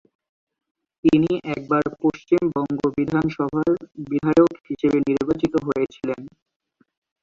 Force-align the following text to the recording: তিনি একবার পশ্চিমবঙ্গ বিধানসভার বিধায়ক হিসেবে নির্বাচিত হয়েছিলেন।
তিনি 1.03 1.31
একবার 1.51 1.83
পশ্চিমবঙ্গ 2.01 2.79
বিধানসভার 2.97 3.71
বিধায়ক 4.09 4.53
হিসেবে 4.67 4.97
নির্বাচিত 5.07 5.53
হয়েছিলেন। 5.67 6.21